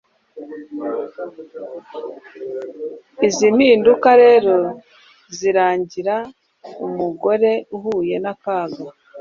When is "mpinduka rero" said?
3.55-4.55